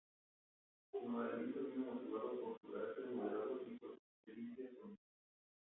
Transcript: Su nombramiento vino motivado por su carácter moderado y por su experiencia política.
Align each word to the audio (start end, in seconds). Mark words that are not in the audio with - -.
Su 0.91 0.99
nombramiento 1.01 1.59
vino 1.65 1.91
motivado 1.93 2.41
por 2.41 2.59
su 2.59 2.71
carácter 2.71 3.05
moderado 3.11 3.61
y 3.67 3.77
por 3.77 3.91
su 3.91 4.01
experiencia 4.17 4.63
política. 4.81 5.03